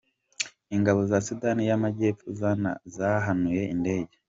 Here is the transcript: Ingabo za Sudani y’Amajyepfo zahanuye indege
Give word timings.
Ingabo 0.75 0.99
za 1.09 1.19
Sudani 1.27 1.63
y’Amajyepfo 1.69 2.27
zahanuye 2.97 3.63
indege 3.73 4.13